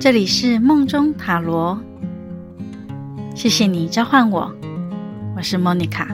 [0.00, 1.76] 这里是梦中塔罗，
[3.34, 4.48] 谢谢你召唤我，
[5.36, 6.06] 我是莫妮卡。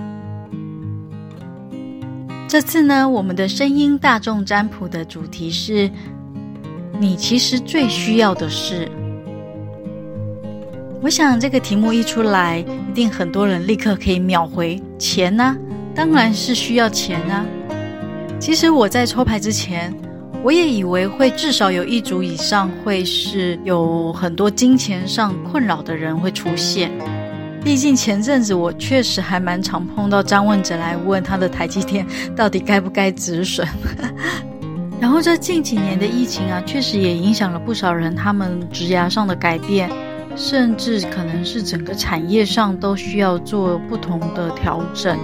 [2.49, 5.91] 这次呢，我们的声音大众占卜的主题是：
[6.99, 8.91] 你其实最需要的是。
[11.03, 15.57] 我想这个题目一出来，一定很多人立刻可以秒回钱呢、啊，
[15.95, 17.45] 当然是需要钱啊。
[18.41, 19.95] 其实我在抽牌之前，
[20.45, 26.93] 我也以为会至少有一组以上会是有很多金钱上困扰的人会出现。
[27.65, 33.67] 毕竟前阵子我确实还蛮常碰到张问者来问他的台积电到底该不该止损。
[35.01, 39.91] 然后这近几年的疫情啊，确实也影响了不少人他们职涯上的改变。
[40.37, 45.17] 甚至可能是整个产业上都需要做不同的调整。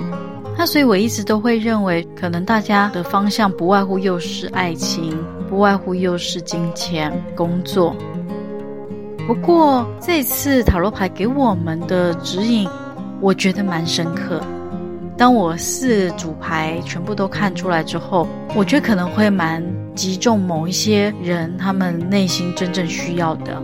[0.61, 5.19] 那所以我一直都会认为，可能大家的方向不外乎又是爱情，
[5.49, 7.97] 不外乎又是金钱、工作。
[9.27, 12.69] 不过这次塔罗牌给我们的指引，
[13.23, 14.39] 我觉得蛮深刻。
[15.17, 23.63] 当我四组牌全部都看出来之后，我觉得可能会蛮击中某一些人他们内心真正需要的。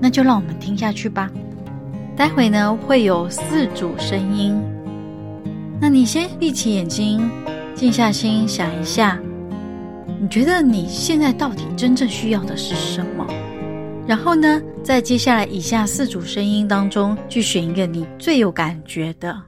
[0.00, 1.30] 那就让我们听下去吧。
[2.16, 4.60] 待会呢，会有四组声音，
[5.80, 7.30] 那你先闭起眼睛，
[7.74, 9.18] 静下心想一下，
[10.20, 13.24] 你觉得你现在到底真正需要的是什么？
[14.06, 19.40] 然后呢，在接下来以下四组声音当中，去选一个你最有感觉的。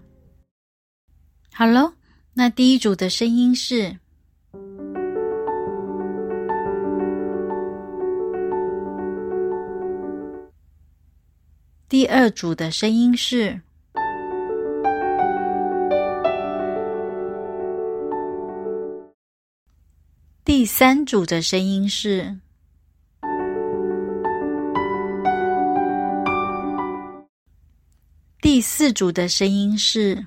[1.53, 1.93] 好喽，
[2.33, 3.97] 那第一组的声音是。
[11.89, 13.61] 第二组的声音是，
[20.43, 22.39] 第三组的声音是，
[28.41, 30.27] 第四组的声音是，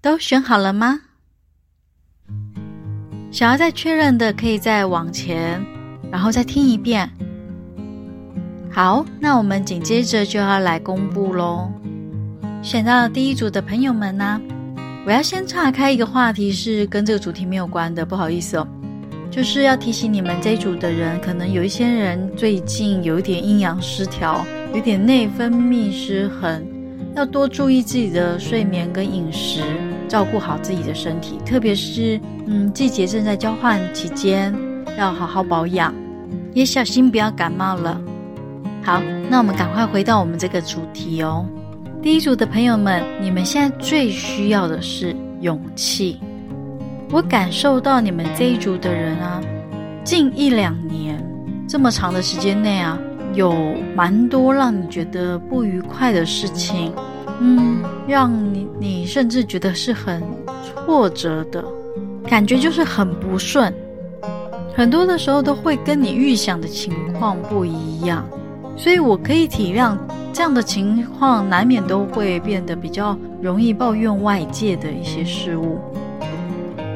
[0.00, 1.02] 都选好了吗？
[3.30, 5.62] 想要再确认的，可以再往前，
[6.10, 7.08] 然后再听一遍。
[8.72, 11.70] 好，那我们紧接着就要来公布喽。
[12.62, 14.40] 选到第一组的朋友们呢，
[15.06, 18.66] 我要先岔开一个话题，是跟这个主题没有关的，不好意思哦。
[19.30, 26.62] 就是要提醒你们这一组的人，可能有一些人最近有一点阴阳失调，有点内分泌失衡，
[27.14, 29.60] 要多注意自己的睡眠跟饮食。
[30.08, 34.54] 照顾好自己的身体，特别是嗯，季节正在交换期间，
[34.96, 35.94] 要好好保养，
[36.54, 38.00] 也小心不要感冒了。
[38.82, 41.46] 好，那我们赶快回到我们这个主题哦。
[42.00, 46.20] 第一组的朋友们，你们现在最需要的是勇气。
[47.10, 49.40] 我感受到你们这一组的人啊，
[50.04, 51.20] 近一两年
[51.68, 52.96] 这么长的时间内啊，
[53.34, 56.92] 有蛮多让你觉得不愉快的事情。
[57.40, 60.22] 嗯，让你你甚至觉得是很
[60.62, 61.64] 挫折的
[62.28, 63.74] 感觉，就是很不顺。
[64.72, 68.24] 很多的时候都会跟你预想的情况不一样，
[68.78, 69.98] 所以我可以体谅
[70.32, 75.78] 这样的情况，难免都会变得比较容易抱怨外界的一些事物。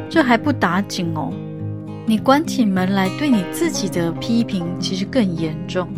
[0.08, 1.32] 这还不打紧哦，
[2.06, 5.88] 你关起门来对你自己的批评其实更严重。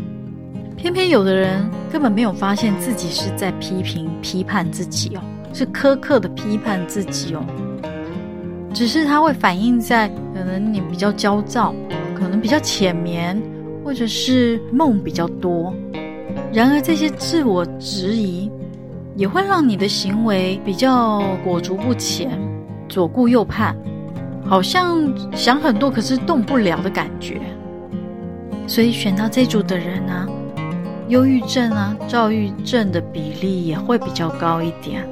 [0.74, 5.20] 偏偏有的人根本没有发现自己是在批评、批判自己哦，
[5.52, 7.44] 是苛刻的批判自己哦。
[8.72, 11.74] 只是它会反映在可能你比较焦躁，
[12.18, 13.40] 可能比较浅眠，
[13.84, 15.72] 或者是梦比较多。
[16.52, 18.50] 然而这些自我质疑
[19.14, 22.30] 也会让你的行为比较裹足不前，
[22.88, 23.76] 左顾右盼，
[24.44, 25.04] 好像
[25.36, 27.40] 想很多可是动不了的感觉。
[28.66, 30.26] 所以选到这组的人呢、
[31.08, 35.06] 忧郁症啊，躁郁症的比例也会比较高一点。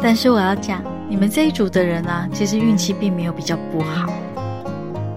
[0.00, 4.12] 但是我要讲，你们这一组的人啊，其实运气并没有比较不好，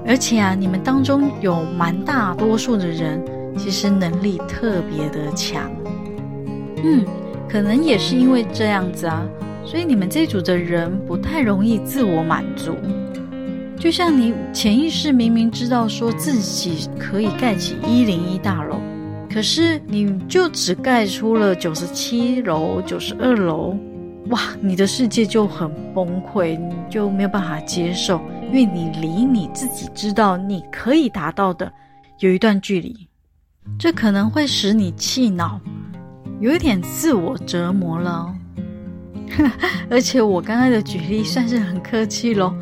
[0.07, 3.21] 而且啊，你们当中有蛮大多数的人，
[3.57, 5.69] 其实能力特别的强。
[6.83, 7.03] 嗯，
[7.49, 9.27] 可能也是因为这样子啊，
[9.65, 12.71] 所以你们这组的人不太容易自我满足。
[13.77, 18.77] 就像你潜意识明明知道说自己可以盖起一零一大楼。
[19.29, 23.77] 可是你就只盖出了九十七楼、九十二楼，
[24.29, 24.41] 哇！
[24.61, 31.71] 你的世界就很崩溃，你就没有办法接受，因为你离你自己知道你可以达到的
[32.19, 33.07] 有一段距离，
[33.79, 35.59] 这可能会使你气恼，
[36.39, 38.35] 有一点自我折磨了哦。
[39.89, 42.53] 而且我刚刚的举例算是很客气喽，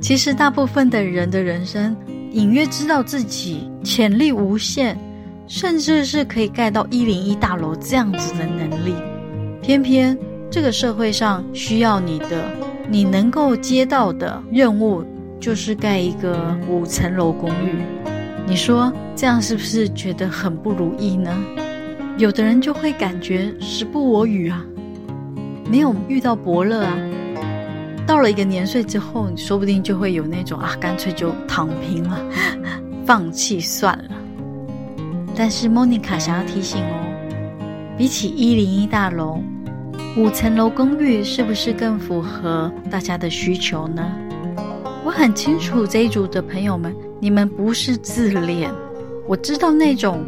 [0.00, 1.96] 其实大部分的人的人生，
[2.32, 4.96] 隐约知道自己潜力无限，
[5.46, 8.92] 甚至是可以盖到一零一大楼这样子的能力，
[9.62, 10.16] 偏偏
[10.50, 12.44] 这个社会上需要你的，
[12.88, 15.04] 你能够接到的任务
[15.38, 17.74] 就是盖一个五层楼公寓。
[18.46, 21.30] 你说这样是不是觉得很不如意呢？
[22.16, 24.64] 有的人就会感觉时不我与啊，
[25.70, 26.96] 没有遇到伯乐啊。
[28.06, 32.18] 到了一个年岁之后，你说不定就会有那种啊，干脆就躺平了，
[33.04, 34.10] 放弃算了。
[35.36, 37.04] 但是莫妮卡想要提醒哦，
[37.98, 39.40] 比起一零一大楼，
[40.18, 44.04] 五层楼公寓是不是更符合大家的需求呢？
[45.04, 48.68] 我很清楚这一组的朋友们，你们不是自恋，
[49.28, 50.26] 我知道那种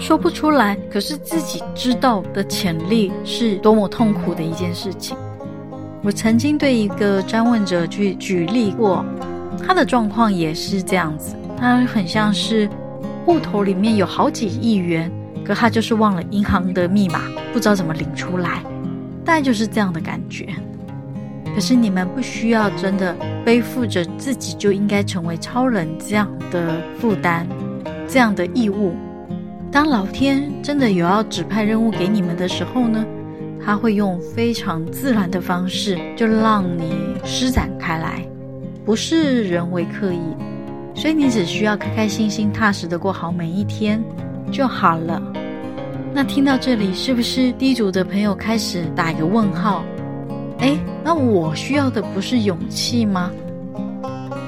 [0.00, 5.16] 说不出来，可是自己知道的潜力是多么痛苦的一件事情。
[6.02, 9.04] 我曾经对一个占问者去举例过，
[9.64, 11.36] 他的状况也是这样子。
[11.56, 12.68] 他很像是
[13.24, 15.08] 户头里面有好几亿元，
[15.44, 17.20] 可他就是忘了银行的密码，
[17.52, 18.64] 不知道怎么领出来，
[19.34, 20.46] 概就是这样的感觉。
[21.54, 27.46] 可是你们不需要真的背负着自己就应该成为超人这样的负担，
[28.06, 28.94] 这样的义务。
[29.72, 33.04] 当老天真的有要指派任务给你们的时候呢，
[33.64, 38.24] 他会用非常自然的方式，就让你施展开来，
[38.84, 40.20] 不是人为刻意，
[40.94, 44.02] 所以你只需要开开心心、踏实的过好每一天
[44.50, 45.20] 就好了。
[46.14, 49.84] 那听到这里，是不是第一组的朋友开始打一个问号？
[50.58, 53.30] 诶，那我需要的不是勇气吗？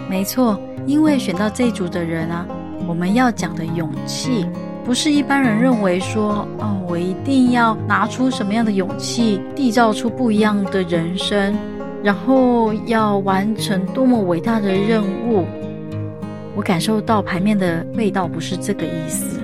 [0.08, 2.44] 没错，因为选到这组的人啊，
[2.88, 4.44] 我们要讲的勇气。
[4.84, 11.54] 不是一般人认为说，哦，我一定要拿出什么样的勇气，缔造出不一样的人生，
[12.02, 15.44] 然后要完成多么伟大的任务。
[16.56, 19.38] 我感受到牌面的味道不是这个意思，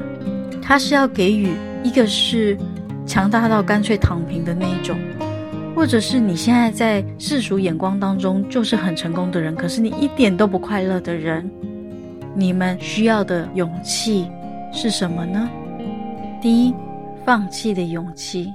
[0.60, 1.50] 它是要给予
[1.86, 2.58] 一个是
[3.06, 4.98] 强大到干脆躺平的那一种，
[5.74, 11.48] 或者是你现在在世俗眼光当中就是很成功的人，可是你一点都不快乐的人，
[12.34, 14.28] 你们需要的勇气。
[14.72, 15.48] 是什么呢？
[16.42, 16.74] 第一，
[17.24, 18.52] 放弃的勇气。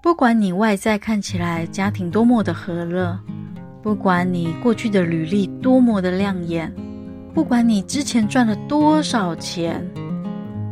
[0.00, 3.18] 不管你外在看起来家庭多么的和乐，
[3.82, 6.72] 不管你过去的履历多么的亮眼，
[7.34, 9.86] 不管你之前赚了多少钱，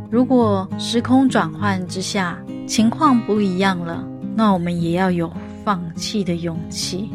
[0.09, 2.35] 如果时空转换之下
[2.65, 4.03] 情况不一样了，
[4.35, 5.31] 那我们也要有
[5.63, 7.11] 放弃的勇气，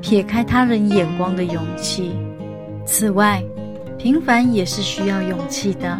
[0.00, 2.12] 撇开他人眼光的勇气。
[2.84, 3.42] 此外，
[3.98, 5.98] 平凡也是需要勇气的。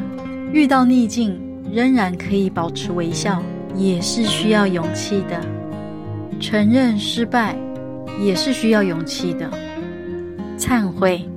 [0.53, 1.37] 遇到逆境，
[1.73, 3.43] 仍然可以保持微笑，
[3.75, 5.41] 也是需要勇气的；
[6.39, 7.57] 承认失败，
[8.21, 9.51] 也是需要勇气的；
[10.57, 11.29] 忏悔，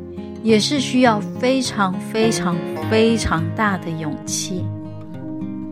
[0.43, 2.55] 也是需要非常非常
[2.91, 4.63] 非常大的勇气；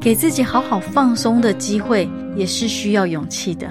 [0.07, 3.67] 给自己好好放松的机会，也是需要勇气的。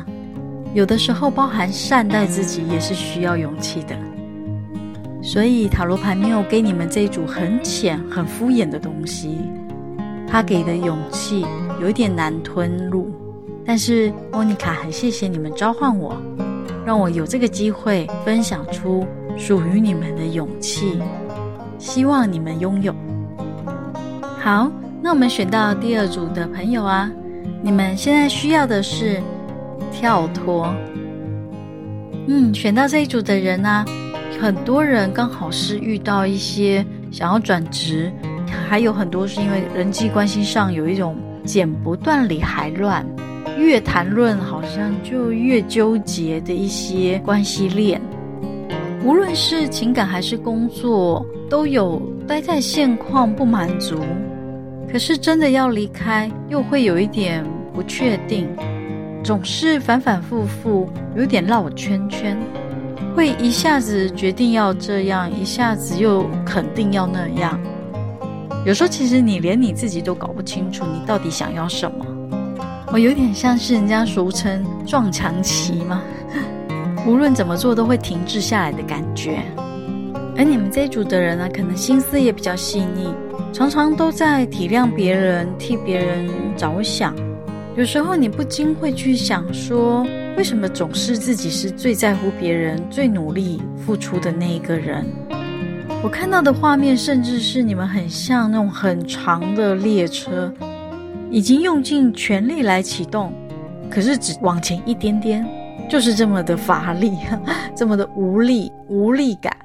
[0.75, 3.97] 有的时候，包含善待自己，也是需要勇气的。
[5.23, 9.39] 所以，塔罗牌没有给你们这一组很浅、很敷衍的东西。
[10.29, 11.47] 他给的勇气
[11.81, 13.11] 有一点难吞入，
[13.65, 16.15] 但是莫妮卡很谢谢你们召唤我，
[16.85, 19.07] 让我有这个机会分享出
[19.39, 21.01] 属于你们的勇气，
[21.79, 22.95] 希望你们拥有。
[24.39, 24.71] 好，
[25.07, 27.09] 那我们选到第二组的朋友啊，
[27.63, 29.23] 你们现在需要的是
[29.93, 30.67] 跳脱。
[32.27, 33.87] 嗯，选到这一组的人呢、啊，
[34.41, 38.13] 很多人刚好是遇到一些想要转职。
[38.69, 43.07] 还有很多是因为人际关系上有一种剪不断理还乱，
[43.57, 48.03] 越谈论好像就越纠结的一些关系链，
[49.05, 54.01] 无论是情感还是工作，都有待在现况不满足，
[54.91, 58.49] 可是真的要离开又会有一点不确定，
[59.23, 62.37] 总是反反复复，有点绕圈圈，
[63.15, 67.61] 会一下子决定要这样，一下子又肯定要那样。
[68.65, 72.07] 有时候，其实你连你自己都搞不清楚，你到底想要什么。
[72.93, 76.01] 我有点像是人家俗称撞墙期嘛，
[77.07, 79.43] 无论怎么做都会停滞下来的感觉。
[80.39, 83.09] 而你们这一组的人呢、可能心思也比较细腻，
[83.53, 87.15] 常常都在体谅别人，替别人着想。
[87.75, 95.07] 有时候你不禁会去想说，为什么总是自己是最在乎别人、最努力付出的那一个人？
[96.03, 100.53] 我看到的画面，甚至是你们很像那种很长的列车，
[101.31, 103.33] 已经用尽全力来启动，
[103.89, 105.47] 可是只往前一点点，
[105.89, 107.13] 就是这么的乏力，
[107.75, 109.56] 这么的无力、无力感。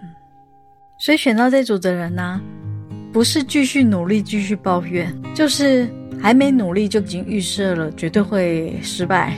[1.01, 2.39] 所以选到这组的人呢、
[3.11, 5.89] 不是继续努力继续抱怨，就是
[6.21, 9.33] 还没努力就已经预设了绝对会失败。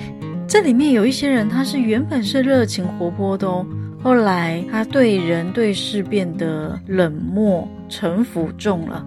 [0.45, 3.65] 这里面有一些人，他是原本是热情活泼的哦，
[4.03, 9.01] 后来他对人对事变得冷漠、城府重了，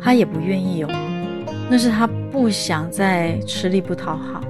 [0.00, 0.88] 他也不愿意哦，
[1.70, 4.40] 那是他不想再吃力不讨好，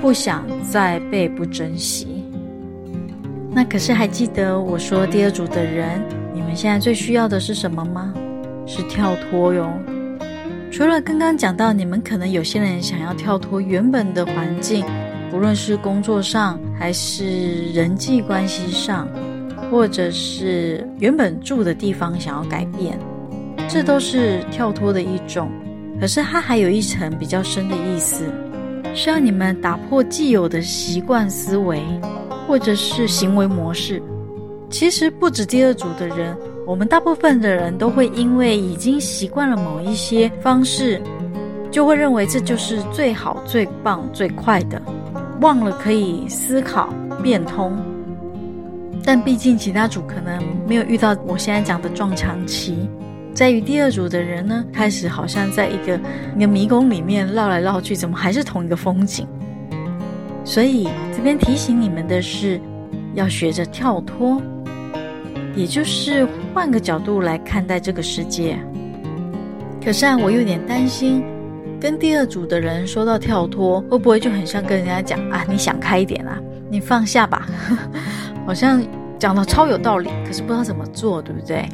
[0.00, 2.24] 不想再被不珍惜。
[3.52, 6.00] 那可是还记得我说第二组的人，
[6.36, 8.12] 你们现在最需要的是什么吗？
[8.66, 9.72] 是跳脱哟。
[10.70, 14.84] 除了刚刚讲到，你们可能有些人想要跳脱原本的环境。
[15.32, 19.08] 无论是工作上，还是人际关系上，
[19.70, 22.98] 或者是原本住的地方想要改变，
[23.66, 25.50] 这都是跳脱的一种。
[25.98, 28.30] 可是它还有一层比较深的意思，
[28.94, 31.82] 需要你们打破既有的习惯思维，
[32.46, 34.02] 或者是行为模式。
[34.68, 41.00] 其实不止第二组的人，我们大部分的人都会因为已经习惯了某一些方式，
[41.70, 44.80] 就会认为这就是最好、最棒、最快的。
[45.40, 46.88] 忘了可以思考
[47.22, 47.76] 变通，
[49.04, 52.88] 但毕竟其他组可能没有遇到我现在讲的撞墙期，
[53.34, 56.00] 在于第二组的人呢，开始好像在一个
[56.36, 59.26] 一个迷宫里面绕来绕去，怎么还是同一个风景？
[60.42, 62.60] 所以这边提醒你们的是，
[63.14, 64.40] 要学着跳脱，
[65.56, 68.56] 也就是换个角度来看待这个世界。
[69.84, 71.24] 可是啊，我有点担心。
[71.78, 75.44] 跟第二组的人说到跳脱，会不会就很像跟人家讲啊？
[75.48, 76.38] 你想开一点啊，
[76.70, 77.46] 你放下吧，
[78.46, 78.82] 好像
[79.18, 81.68] 讲的超有道理，可是不知道怎么做，对不对？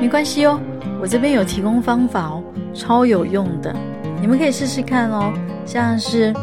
[0.00, 0.60] 没关系哦，
[1.00, 2.44] 我这边有提供方法哦，
[2.74, 3.74] 超有用的，
[4.20, 5.32] 你们可以试试看哦。
[5.64, 6.34] 像是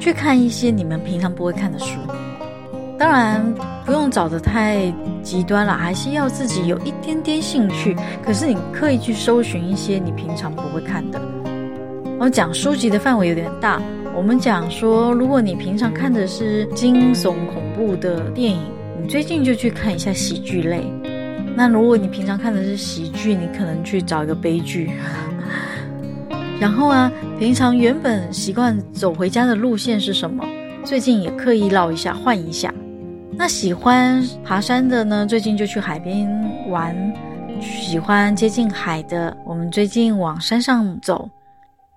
[0.00, 1.98] 去看一些你们平常不会看的书，
[2.98, 3.54] 当然
[3.86, 7.96] 不用找得太极端了，还是要自己有一点点兴趣。
[8.24, 11.20] 可是你刻意去搜寻一些你平常不会看的。
[12.18, 13.80] 我讲书籍的范围有点大，
[14.16, 18.60] 我们讲说，如果你平常看的是惊悚恐怖的电影，
[19.00, 20.84] 你最近就去看一下喜剧类。
[21.54, 24.90] 那如果你平常看的是喜剧，你可能去找一个悲剧。
[26.58, 30.44] 然后啊，平常原本习惯走回家的路线是什么？
[30.82, 32.74] 最近也刻意绕一下，换一下。
[33.32, 35.26] 那喜欢爬山的呢？
[35.26, 36.28] 最近就去海边
[36.68, 36.94] 玩；
[37.60, 41.28] 喜欢接近海的，我们最近往山上走。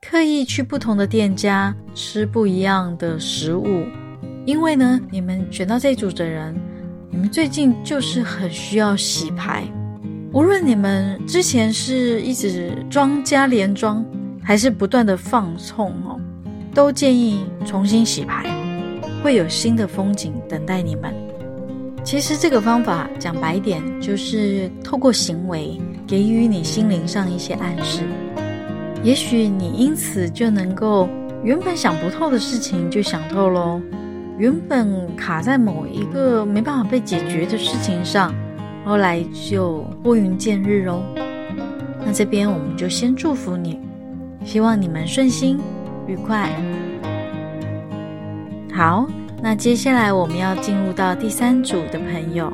[0.02, 3.86] 刻意去不同的店家吃不一样的食物，
[4.46, 6.56] 因为呢，你们选到这组的人，
[7.10, 9.64] 你们最近就是很需要洗牌。
[10.34, 14.04] 无论你们之前是一直装加连装，
[14.44, 16.20] 还是不断的放纵哦，
[16.74, 18.46] 都建议重新洗牌，
[19.24, 21.14] 会有新的风景等待你们。
[22.04, 28.04] 其实这个方法讲白点，就是透过行为给予你心灵上一些暗示，
[29.04, 31.08] 也许你因此就能够
[31.44, 33.80] 原本想不透的事情就想透喽，
[34.38, 38.34] 原本卡在某一个没办法被解决的事情上，
[38.84, 41.02] 后来就拨云见日喽。
[42.04, 43.80] 那这边我们就先祝福你，
[44.44, 45.58] 希望你们顺心
[46.08, 46.50] 愉快。
[48.74, 49.08] 好。
[49.44, 52.54] 那接下来我们要进入到第三组的朋友，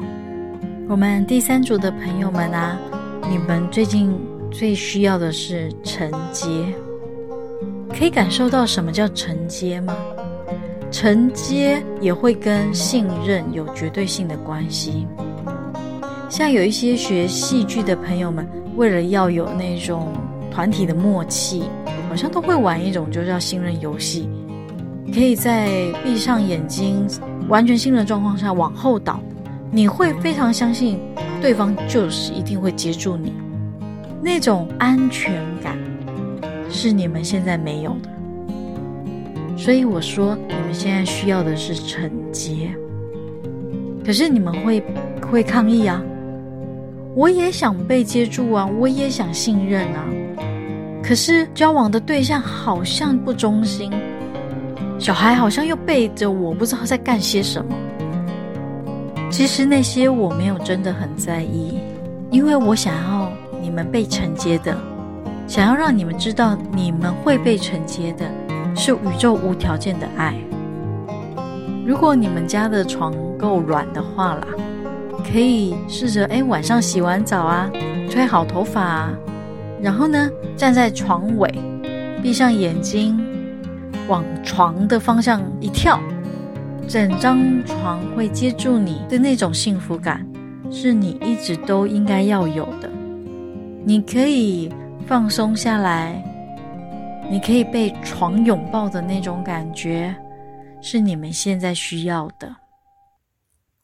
[0.88, 2.80] 我们第三组的朋友们啊，
[3.30, 4.18] 你们最近
[4.50, 6.48] 最需要的是承接，
[7.90, 9.98] 可以感受到什么叫承接吗？
[10.90, 15.06] 承接也会跟信任有绝对性的关系。
[16.30, 20.14] 像有一些学戏剧的朋友们，为了要有那种
[20.50, 21.64] 团体的默契，
[22.08, 24.30] 好像都会玩一种就叫信任游戏。
[25.14, 25.70] 可以在
[26.04, 27.08] 闭上眼睛、
[27.48, 29.20] 完全信任的状况下往后倒，
[29.72, 31.00] 你会非常相信
[31.42, 33.34] 对方就是一定会接住你，
[34.22, 35.78] 那种安全感
[36.70, 38.10] 是你们现在没有的。
[39.58, 42.70] 所以我说，你们现在需要的是承接。
[44.06, 44.82] 可是你们会
[45.32, 46.02] 会抗议啊！
[47.16, 50.06] 我也想被接住啊，我也想信任啊，
[51.04, 53.92] 可是交往的对象好像不忠心。
[55.00, 57.76] 小孩好像又背着我，不知道在干些什么。
[59.30, 61.80] 其实那些我没有真的很在意，
[62.32, 64.76] 因为我想要你们被承接的，
[65.48, 68.26] 想要让你们知道你们会被承接的，
[68.76, 70.34] 是宇宙无条件的爱。
[71.86, 74.48] 如果你们家的床够软的话啦，
[75.32, 77.70] 可以试着哎晚上洗完澡啊，
[78.10, 79.10] 吹好头发啊，
[79.82, 81.54] 然后呢站在床尾，
[82.24, 83.27] 闭上眼睛。
[84.08, 86.00] 往床的方向一跳，
[86.88, 90.26] 整张床会接住你的那种幸福感，
[90.72, 92.90] 是你一直都应该要有的。
[93.84, 94.72] 你可以
[95.06, 96.24] 放松下来，
[97.30, 100.16] 你可以被床拥抱的那种感觉，
[100.82, 102.54] 是你们现在需要的。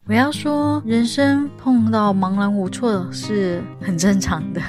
[0.05, 4.61] 我要说，人生碰到茫然无措是很正常的，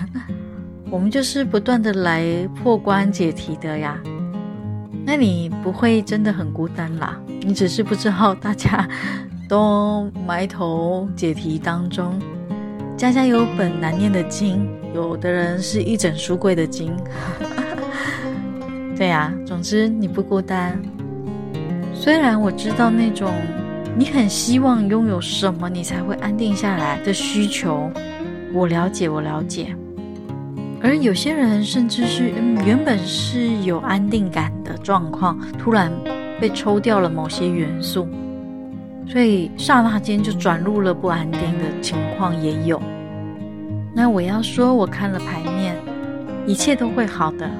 [0.90, 4.00] 我们就是不断的来破关解题的呀。
[5.06, 8.88] 那你不会真的很孤单啦，你只是不知道大家
[9.49, 12.18] 都埋头解题当中，
[12.96, 16.96] 家家有本难念的经，有的人是一整书柜的经。
[18.96, 20.80] 对呀，总之你不孤单。
[21.92, 23.30] 虽然我知道那种
[23.96, 27.90] 你很希望拥有什么你才会安定下来的需求，
[28.52, 29.76] 我了解，我了解。
[30.85, 32.31] 而有些人甚至是
[32.67, 35.91] 原本是有安定感的状况，突然
[36.38, 38.07] 被抽掉了某些元素，
[39.09, 42.79] 所以刹那间就转入了不安定的情况也有。
[43.95, 45.75] 那我要说，我看了牌面，
[46.47, 47.50] 一切都会好的，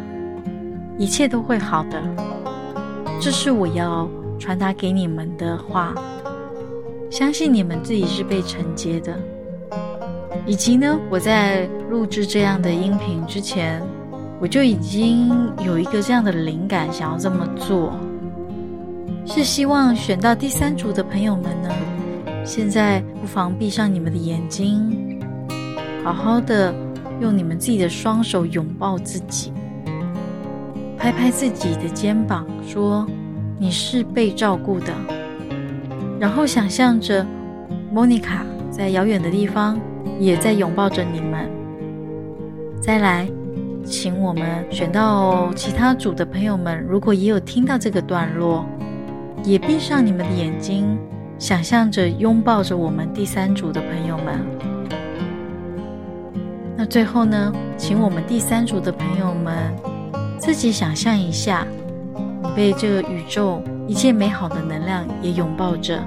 [0.99, 1.99] 一切都会好的，
[3.19, 4.07] 这是我要
[4.39, 5.95] 传达给你们的话。
[7.09, 9.19] 相信你们自己是被承接的。
[10.47, 13.83] 以及呢，我在录制这样的音频之前，
[14.39, 15.33] 我就已经
[15.65, 17.99] 有一个这样的灵感，想要这么做，
[19.25, 21.71] 是希望选到第三组的朋友们呢，
[22.45, 25.19] 现在不妨闭上你们的眼睛，
[26.05, 26.75] 好好的
[27.23, 29.51] 用你们自己的双手拥抱自己，
[30.99, 33.07] 拍拍自己的肩膀，说
[33.59, 34.93] 你是被照顾的，
[36.21, 37.27] 然后想象着
[37.91, 39.81] 莫妮卡在遥远的地方。
[40.19, 41.51] 也在拥抱着你们。
[42.81, 43.27] 再来，
[43.85, 48.65] 请我们选到其他组的朋友们，如果也有听到这个段落，
[49.43, 50.99] 也闭上你们的眼睛，
[51.39, 54.41] 想象着拥抱着我们第三组的朋友们。
[56.77, 59.55] 那最后呢，请我们第三组的朋友们
[60.39, 61.67] 自己想象一下，
[62.43, 65.99] 你被这个宇宙一切美好的能量也拥抱着，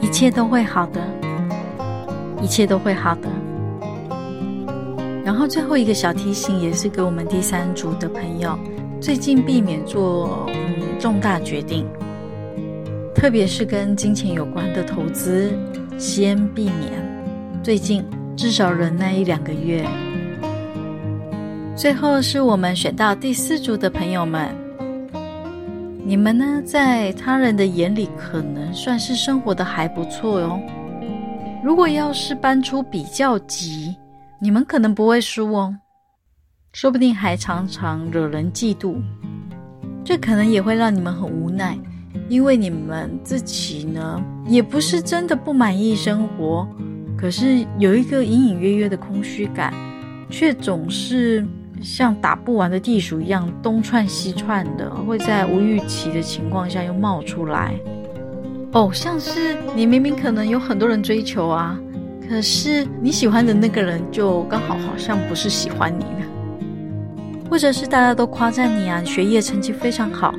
[0.00, 1.00] 一切都会好的。
[2.44, 3.28] 一切都会好的。
[5.24, 8.58] 然后最后一个小提醒，也是给我们第三组的朋友，
[9.00, 10.46] 最近避免做
[11.00, 11.86] 重大决定，
[13.14, 15.58] 特别是跟金钱有关的投资，
[15.96, 16.92] 先避免。
[17.62, 18.04] 最近
[18.36, 19.82] 至少忍耐一两个月。
[21.74, 24.54] 最后是我们选到第四组的朋友们，
[26.04, 30.60] 你们呢，在他人的眼里可能算是生活的还不错哟。
[31.64, 33.96] 如果要是搬出比较级，
[34.38, 35.74] 你们可能不会输哦，
[36.74, 38.96] 说不定还常常惹人嫉妒。
[40.04, 41.78] 这可能也会让你们很无奈，
[42.28, 46.68] 因为你们自己呢，也不是真的不满意生活，
[47.16, 49.72] 可是有一个隐隐约约的空虚感，
[50.28, 51.48] 却总是
[51.80, 57.74] 像打不完的地鼠一样东窜西窜的，会在无预期的情况下又冒出来。
[58.74, 61.78] 哦，像是你明明可能有很多人追求啊，
[62.28, 70.34] 可是你喜欢的那个人就刚好好像不是喜欢你的，或者是大家都夸赞你啊，学业成绩非常好，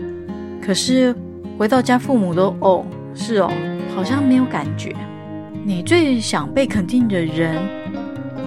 [0.61, 1.15] 可是
[1.57, 3.49] 回到家父母都哦，是哦，
[3.95, 4.93] 好像没有感觉。
[5.63, 7.57] 你最想被肯定的人，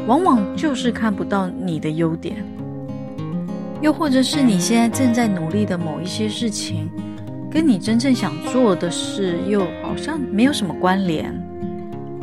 [0.06, 2.36] 往往就是看不到你的优点，
[3.80, 6.90] 又或者是你现在正在努力的某一些事情。
[7.50, 11.32] 跟你真正想做的事又好像没有什么关联，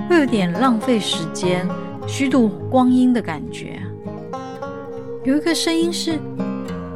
[0.07, 1.67] 会有点浪费时间、
[2.07, 3.79] 虚度光阴的感觉。
[5.23, 6.19] 有一个声音是：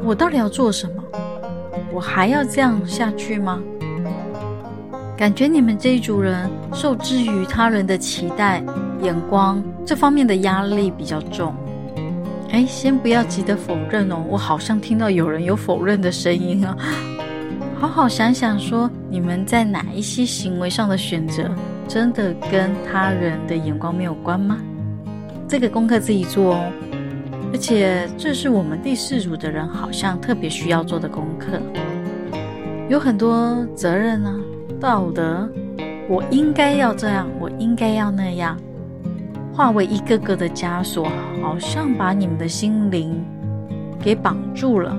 [0.04, 1.02] 我到底要做什么？
[1.92, 3.60] 我还要这样下去吗？
[5.16, 8.62] 感觉你们这一组人受制于他人的期待、
[9.02, 11.52] 眼光这方面的压力比较重。
[12.52, 16.76] 哎，先不要急着否认哦，我好像听到有人有否认的声音啊。
[17.80, 21.50] 好好想想，说你们在哪一些行为上的选择，
[21.88, 24.58] 真的跟他人的眼光没有关吗？
[25.48, 26.72] 这个功课自己做哦。
[27.52, 31.58] 而且这是我们第四组的人好像特别需要做的功课，
[32.90, 34.38] 有很多责任啊、
[34.78, 35.48] 道德，
[36.06, 38.58] 我应该要这样，我应该要那样，
[39.54, 41.08] 化为一个个的枷锁，
[41.42, 43.24] 好像把你们的心灵
[43.98, 44.94] 给绑住了，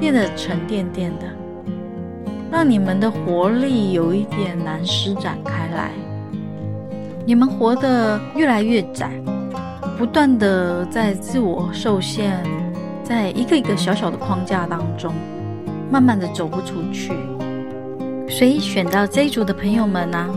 [0.00, 1.39] 变得沉甸甸的。
[2.50, 5.92] 让你们的活力有一点难施展开来，
[7.24, 9.10] 你们活得越来越窄，
[9.96, 12.32] 不断的在自我受限，
[13.04, 15.14] 在一个一个小小的框架当中，
[15.90, 17.12] 慢慢的走不出去。
[18.28, 20.30] 所以选到这一组的朋友们呢、啊，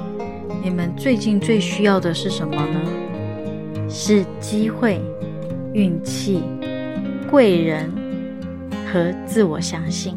[0.63, 2.81] 你们最近最需要的是什么呢？
[3.89, 5.01] 是机会、
[5.73, 6.43] 运气、
[7.29, 7.91] 贵人
[8.91, 10.15] 和自我相信。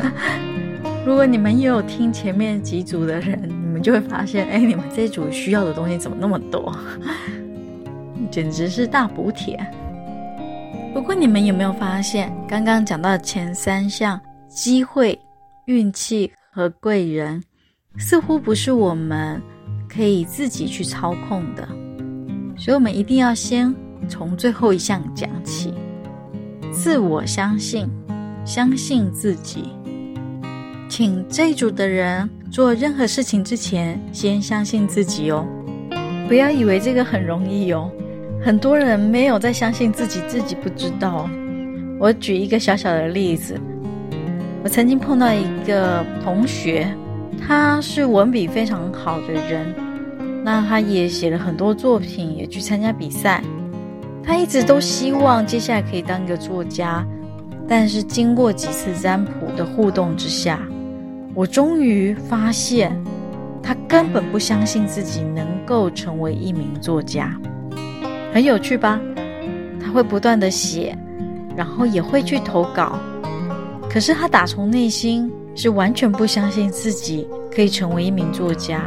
[1.06, 6.74] 如果你们也有听前面几组的人， 你们就会发现，哎，你们这组需要的东西怎么那么多？
[8.30, 9.58] 简直是大补帖。
[10.92, 15.18] 不过你们有没有发现，刚刚讲到前三项机会、
[15.66, 17.42] 运气和贵人，
[17.96, 19.40] 似乎不是我们
[19.88, 21.66] 可以自己去操控的，
[22.58, 23.74] 所以我们一定要先
[24.08, 25.72] 从最后一项讲起：
[26.72, 27.88] 自我相信，
[28.44, 29.72] 相信自己。
[30.90, 35.46] 请这一组的人做任何事情之前，先相信自己哦，
[36.26, 37.88] 不要以为这个很容易哦。
[38.44, 41.30] 很多人没有在相信自己，自己不知道。
[42.00, 43.56] 我举一个小小的例子，
[44.64, 46.92] 我曾经碰到一个同学，
[47.46, 49.72] 他是文笔非常好的人，
[50.42, 53.40] 那他也写了很多作品，也去参加比赛。
[54.24, 57.06] 他一直都希望接下来可以当一个作家，
[57.68, 60.60] 但是经过几次占卜的互动之下，
[61.32, 62.92] 我终于发现，
[63.62, 67.34] 他根本不相信自己能够成为一名作家，
[68.32, 69.00] 很有趣吧？
[69.82, 70.96] 他会不断地写，
[71.56, 72.98] 然后也会去投稿，
[73.88, 78.82] 可是他打从内心是完全不相信自己可以成为一名作家。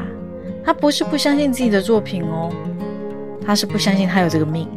[0.66, 2.52] 他不是不相信自己的作品哦，
[3.46, 4.68] 他是不相信他有这个命，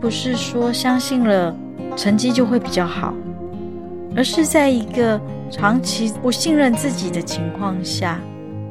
[0.00, 1.54] 不是说相信了
[1.94, 3.14] 成绩就会比较好，
[4.16, 5.20] 而是在一个。
[5.50, 8.20] 长期不信任自己的情况下，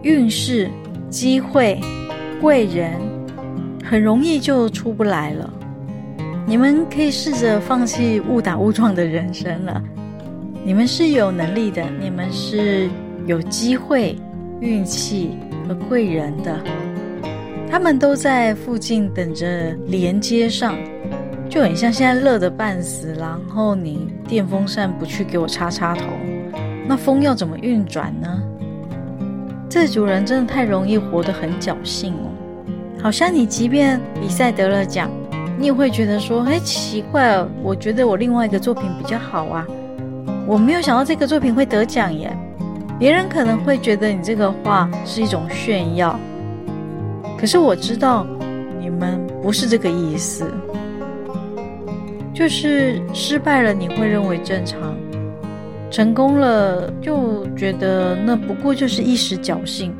[0.04, 0.70] 运势、
[1.10, 1.80] 机会、
[2.42, 2.94] 贵人
[3.84, 5.52] 很容易就出不来了。
[6.48, 9.82] 你们可以试着放弃误打误撞的人生了。
[10.64, 12.90] 你们是有能力的，你们是
[13.26, 14.16] 有机会、
[14.60, 15.32] 运气
[15.68, 16.60] 和贵人的，
[17.70, 20.76] 他们都在附近等着连接上，
[21.50, 26.04] 就很像现在热得半死，然后你电风扇不去给我插插头。
[26.88, 28.42] 那风要怎么运转呢？
[29.68, 32.32] 这组人真的太容易活得很侥幸哦，
[33.02, 35.10] 好像你即便比赛得了奖，
[35.58, 39.66] 你也会觉得说：“哎，奇怪哦，我觉得我另外一个作品比较好啊，
[40.48, 42.32] 我没有想到这个作品会得奖耶。”
[42.98, 46.18] 别人可能会觉得你这个话是一种炫耀，
[47.38, 48.26] 可是我知道
[48.80, 50.50] 你们不是这个意思，
[52.34, 54.96] 就是失败了你会认为正常。
[55.96, 59.94] 成功了就觉得那不过就是一时侥幸，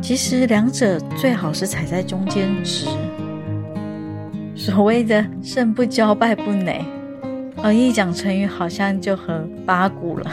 [0.00, 2.86] 其实两者最好是踩在中间值。
[4.54, 6.82] 所谓的胜不骄败不馁，
[7.62, 10.30] 而一讲成语好像就很八股了。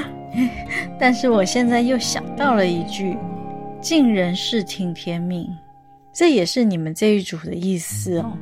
[1.00, 3.16] 但是我现在又想到了一句
[3.80, 5.48] “尽人事听天命”，
[6.12, 8.32] 这也是你们这一组的意思哦。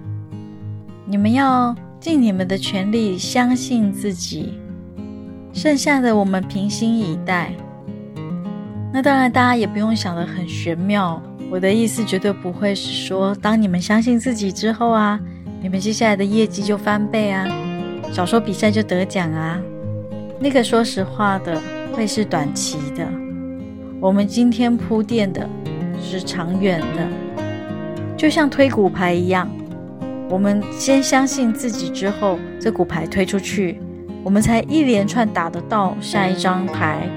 [1.06, 4.52] 你们要尽你们的全力，相信自己。
[5.56, 7.50] 剩下的我们平心以待。
[8.92, 11.20] 那当然，大家也不用想得很玄妙。
[11.50, 15.18] 我的意思绝对不会是说，当你们相信自己之后啊，
[15.62, 17.48] 你们接下来的业绩就翻倍啊，
[18.12, 19.58] 小说比赛就得奖啊。
[20.38, 21.58] 那个说实话的，
[21.94, 23.08] 会是短期的。
[23.98, 25.48] 我们今天铺垫的
[26.02, 27.08] 是长远的，
[28.14, 29.48] 就像推骨牌一样，
[30.28, 33.80] 我们先相信自己之后，这骨牌推出去。
[34.26, 37.08] 我们才一连串打得到下一张牌，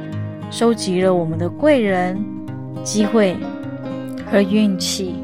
[0.52, 2.24] 收集了我们的贵人、
[2.84, 3.36] 机会
[4.30, 5.15] 和运气。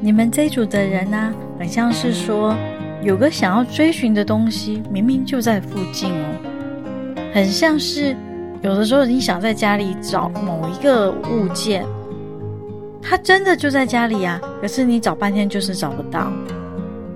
[0.00, 2.56] 你们这组的人呢、很像是说
[3.02, 7.20] 有个想要追寻的东西，明明就在附近哦。
[7.34, 8.16] 很像是
[8.62, 11.84] 有的时候你想在家里找某一个物件，
[13.02, 16.32] 它真的就在家里啊，可是你找半天就是找不到。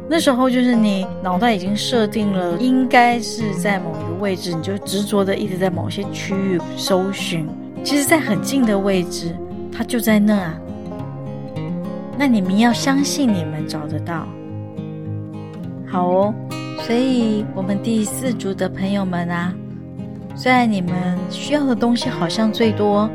[0.08, 7.46] 那时候就是你脑袋已经设定了，应该是在某一个位置，你就执着的一直在某些区域搜寻。
[7.82, 9.34] 其实，在很近的位置，
[9.72, 10.54] 它就在那啊。
[12.16, 14.26] 那你们要相信你们找得到。
[15.86, 16.34] 好哦，
[16.82, 19.52] 所以我们第四组的朋友们啊，
[20.34, 23.10] 虽然你们需要的东西好像最多，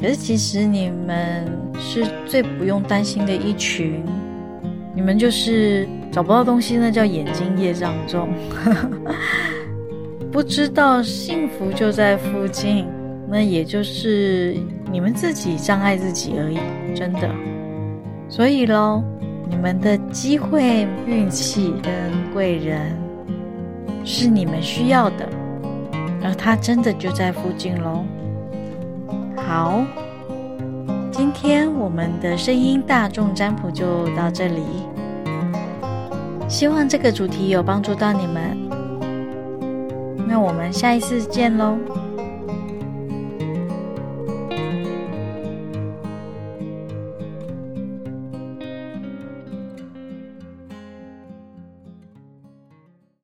[0.00, 1.44] 可是其实你们
[1.78, 4.02] 是最不用担心的一群。
[4.98, 8.28] 你们就是找不到东西，那叫眼睛业障重，
[10.32, 12.84] 不知道幸福就在附近，
[13.28, 14.56] 那也就是
[14.90, 16.58] 你们自己障碍自己而已，
[16.96, 17.30] 真的。
[18.28, 19.00] 所以喽，
[19.48, 21.92] 你们的机会、运气跟
[22.34, 22.92] 贵人
[24.04, 25.28] 是你们需要的，
[26.24, 28.04] 而他真的就在附近喽。
[29.36, 29.84] 好，
[31.12, 34.60] 今天我们的声音大众占卜就到这里，
[36.48, 38.56] 希望这个主题有帮助到你们。
[40.26, 41.78] 那我们下一次见喽。